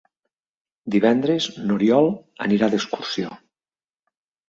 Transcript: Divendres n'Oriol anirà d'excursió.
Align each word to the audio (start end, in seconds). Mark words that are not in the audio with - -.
Divendres 0.95 1.49
n'Oriol 1.67 2.11
anirà 2.49 2.73
d'excursió. 2.75 3.41